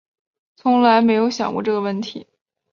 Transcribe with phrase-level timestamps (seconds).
[0.55, 2.25] 从来没有想过这个问题